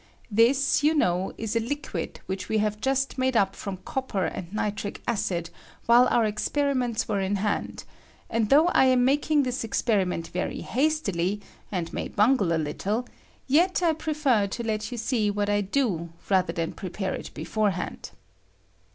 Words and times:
This, 0.31 0.81
you 0.81 0.95
know, 0.95 1.31
is 1.37 1.55
a 1.55 1.59
liquid 1.59 2.21
which 2.25 2.49
we 2.49 2.57
have 2.57 2.81
just 2.81 3.19
made 3.19 3.37
up 3.37 3.55
from 3.55 3.77
copper 3.85 4.25
and 4.25 4.51
nitric 4.51 4.99
acid 5.07 5.51
while 5.85 6.07
our 6.07 6.21
other 6.23 6.25
experiments 6.25 7.07
were 7.07 7.19
in 7.19 7.35
hand; 7.35 7.83
and 8.27 8.49
though 8.49 8.69
I 8.69 8.85
am 8.85 9.05
making 9.05 9.43
this 9.43 9.63
experi 9.63 10.01
HEDUCTION 10.07 10.13
OF 10.13 10.23
COPPEE. 10.23 10.23
Iment 10.23 10.27
very 10.33 10.61
hastily, 10.61 11.41
and 11.71 11.93
may 11.93 12.07
bungle 12.07 12.51
a 12.51 12.57
little, 12.57 13.05
yet 13.45 13.83
I 13.83 13.93
prefer 13.93 14.47
to 14.47 14.63
let 14.63 14.79
yoii 14.79 14.97
see 14.97 15.31
ivbat 15.31 15.49
I 15.49 15.61
do 15.61 16.09
rather 16.31 16.51
than 16.53 16.71
prepare 16.73 17.13
it 17.13 17.29
beforehand. 17.35 18.09